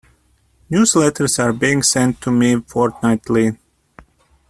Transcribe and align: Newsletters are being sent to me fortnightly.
Newsletters 0.71 1.37
are 1.37 1.53
being 1.53 1.83
sent 1.83 2.19
to 2.21 2.31
me 2.31 2.55
fortnightly. 2.55 3.55